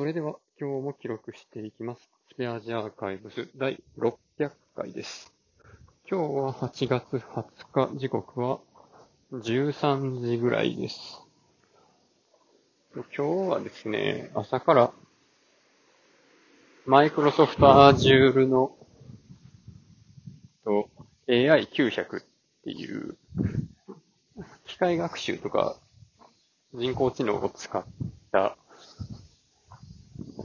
[0.00, 2.08] それでは今日も記録していきます。
[2.32, 5.30] スペアジアーカイブス第600回です。
[6.10, 8.60] 今日は8月20日、時刻は
[9.34, 11.20] 13時ぐらいです。
[12.94, 14.90] 今日はですね、朝から
[16.86, 18.72] マイクロソフト Azure の
[21.28, 22.24] AI900 っ
[22.64, 23.18] ていう
[24.64, 25.76] 機械学習とか
[26.72, 27.84] 人工知能を使っ
[28.32, 28.56] た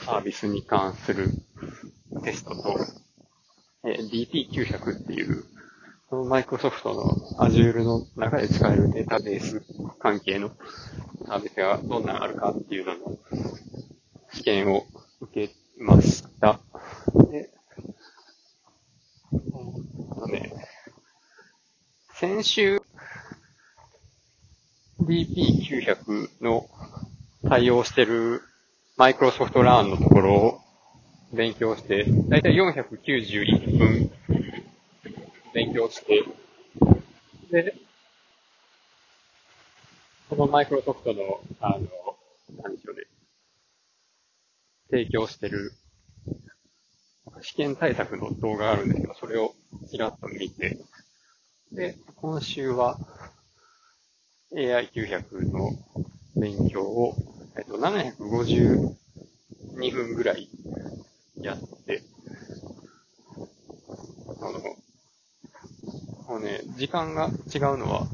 [0.00, 1.30] サービスに関する
[2.22, 2.78] テストと、
[3.84, 5.44] えー DP900 っていう、
[6.08, 9.62] そのマイクロソフトの Azure の中で使えるデータベース
[9.98, 10.50] 関係の
[11.26, 13.18] サービスがどんなのあるかっていうのの
[14.32, 14.86] 試験を
[15.20, 16.60] 受けました。
[17.30, 17.50] で、
[19.32, 20.52] あのね、
[22.14, 22.82] 先週
[25.00, 26.68] DP900 の
[27.48, 28.42] 対応してる
[28.96, 30.60] マイクロソフトラーンのところを
[31.32, 34.10] 勉強して、だいたい491分
[35.54, 36.24] 勉強して、
[37.50, 37.74] で、
[40.28, 41.88] このマイクロソフトの、あの、
[42.62, 43.02] 何でしょうね、
[44.90, 45.72] 提供してる
[47.40, 49.54] 試験対策の動画があるんですけど、それを
[49.90, 50.76] ちらっと見て、
[51.72, 52.98] で、今週は
[54.54, 55.70] AI900 の
[56.36, 57.14] 勉強を、
[57.56, 58.96] えっと、752
[59.76, 60.48] 分ぐらい
[61.40, 62.02] やって、
[64.40, 64.60] あの、
[66.28, 68.06] もうね、時間が違うのは、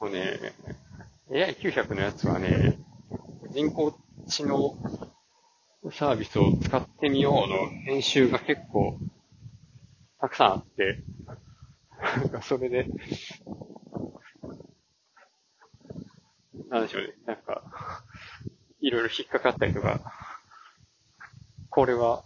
[0.00, 0.52] もうね、
[1.30, 2.78] AI900 のやつはね、
[3.50, 4.76] 人工知能
[5.92, 8.98] サービスを使ってみようの編集が結構
[10.20, 11.02] たくさんあって、
[12.18, 12.86] なんかそれで、
[16.68, 17.14] なんでしょうね、
[18.86, 19.98] いろいろ引っかかったりとか、
[21.70, 22.22] これは、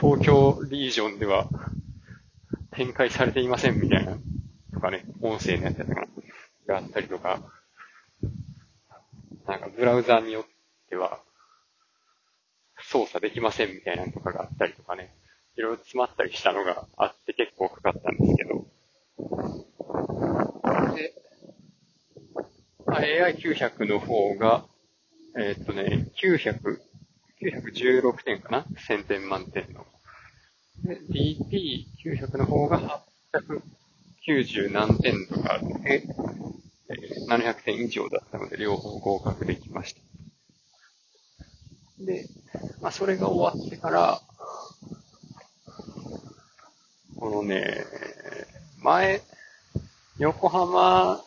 [0.00, 1.46] 東京リージョンでは
[2.70, 4.16] 展開されていませんみたいな、
[4.72, 6.06] とかね、音声のやつとか
[6.66, 7.42] があったりとか、
[9.46, 10.44] なんかブラウザーによっ
[10.88, 11.20] ては
[12.88, 15.14] 操作できませんみたいなのとかがあったりとかね、
[15.58, 18.66] いろいろ詰まったりしたのがあって結構かかったんですけど、
[20.94, 21.12] で、
[22.86, 24.69] AI900 の方が、
[25.38, 26.78] えーっとね、900、
[27.42, 29.86] 916点かな ?1000 点満点の。
[30.84, 33.02] で、DP900 の方が
[33.32, 36.40] 890何点とかで、えー
[37.28, 40.00] 700点以上だったので、両方合格できました。
[42.04, 42.26] で、
[42.80, 44.20] まあ、それが終わってから、
[47.16, 47.84] このね、
[48.82, 49.22] 前、
[50.18, 51.22] 横浜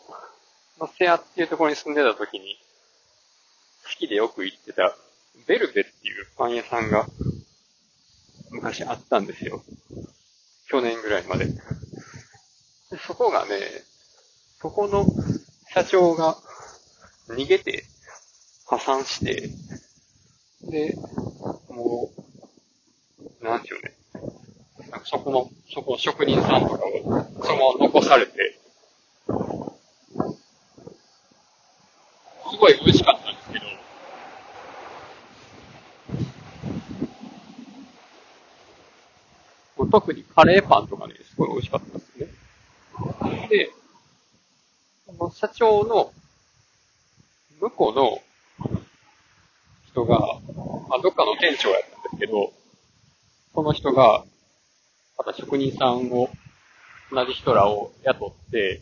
[0.80, 2.58] の瀬谷っていうところに住んでた時に、
[3.93, 4.95] 好きでよく行ってた、
[5.47, 7.05] ベルベっていうパン屋さんが、
[8.49, 9.63] 昔あったんですよ。
[10.67, 11.45] 去年ぐらいまで。
[11.45, 11.53] で
[13.05, 13.59] そこがね、
[14.61, 15.05] そこの
[15.73, 16.37] 社長が
[17.29, 17.83] 逃げて
[18.65, 19.49] 破産して、
[20.63, 20.95] で、
[21.69, 22.09] も
[23.41, 23.93] う、なんでしょうね。
[25.05, 28.59] そこの、そこの職人さんとかを、そのまま残されて、
[32.49, 33.65] すごい美味しかったんですけど、
[39.93, 43.47] 特にカレーパンとかね、すごい美味しかったですね。
[43.47, 43.69] で、
[45.05, 46.11] その社長の、
[47.61, 48.19] 向こうの
[49.85, 50.17] 人が、
[50.89, 52.53] まあ、どっかの店長やったんですけど、
[53.53, 54.25] その人が、
[55.15, 56.27] また職人さんを、
[57.11, 58.81] 同じ人らを雇って、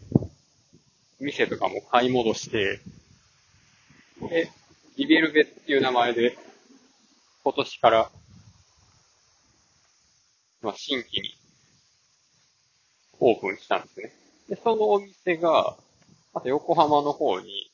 [1.19, 2.79] 店とかも買い戻して、
[4.29, 4.49] で、
[4.95, 6.37] リベルベっていう名前で、
[7.43, 8.11] 今年から、
[10.61, 11.37] まあ、新規に
[13.19, 14.13] オープンしたんですね。
[14.49, 15.77] で、そのお店が、
[16.33, 17.71] また横浜の方に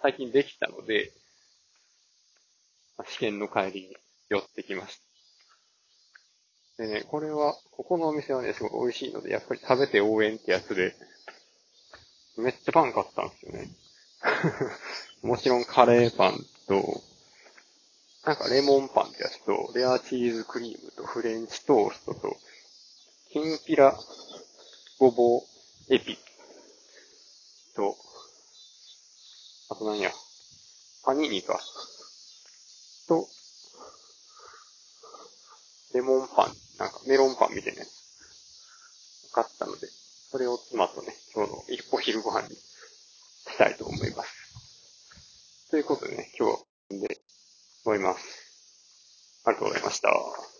[0.00, 1.12] 最近できたので、
[2.96, 3.96] まあ試験の帰りに
[4.28, 5.00] 寄ってきまし
[6.76, 6.82] た。
[6.84, 10.94] でね、これは、ここのお店はね、すごい美味しいので、やっぱり食べて応援ってやつで、
[12.36, 13.68] めっちゃパン買ったんですよね。
[15.22, 17.02] もちろんカレーパンと、
[18.26, 22.36] なんかレモンパンってやつと、レアチーズクリームとフレンチトーストと、
[23.30, 23.96] きんぴら
[24.98, 26.18] ごぼうエピ
[27.76, 27.94] と、
[29.70, 30.10] あと何や、
[31.04, 31.60] パニーニか。
[33.06, 33.28] と、
[35.94, 39.30] レモンパン、なんかメロンパンみたいなやつ。
[39.32, 39.86] 買ったので、
[40.32, 41.62] それを妻とね、今日の
[41.92, 45.70] お昼ご飯にしたいと思います。
[45.70, 46.58] ということでね、今日は
[47.08, 47.20] で、
[47.86, 49.42] 思います。
[49.44, 50.55] ありがとうございました。